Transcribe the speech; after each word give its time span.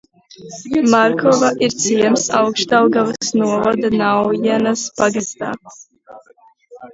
Markova 0.93 1.49
ir 1.67 1.75
ciems 1.83 2.23
Augšdaugavas 2.39 3.29
novada 3.43 3.93
Naujenes 3.99 4.87
pagastā. 5.03 5.53